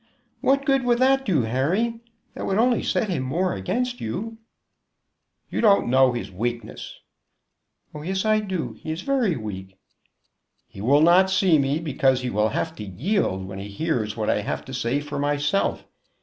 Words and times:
"What 0.39 0.65
good 0.65 0.83
would 0.83 0.97
that 0.97 1.25
do, 1.27 1.43
Harry? 1.43 1.99
That 2.33 2.47
would 2.47 2.57
only 2.57 2.81
set 2.81 3.07
him 3.07 3.21
more 3.21 3.53
against 3.53 4.01
you." 4.01 4.39
"You 5.51 5.61
don't 5.61 5.89
know 5.89 6.11
his 6.11 6.31
weakness." 6.31 6.95
"Oh 7.93 8.01
yes, 8.01 8.25
I 8.25 8.39
do; 8.39 8.73
he 8.73 8.91
is 8.91 9.03
very 9.03 9.35
weak." 9.35 9.77
"He 10.67 10.81
will 10.81 11.01
not 11.03 11.29
see 11.29 11.59
me, 11.59 11.77
because 11.79 12.21
he 12.21 12.31
will 12.31 12.49
have 12.49 12.75
to 12.77 12.83
yield 12.83 13.45
when 13.45 13.59
he 13.59 13.69
hears 13.69 14.17
what 14.17 14.27
I 14.27 14.41
have 14.41 14.65
to 14.65 14.73
say 14.73 15.01
for 15.01 15.19
myself. 15.19 15.85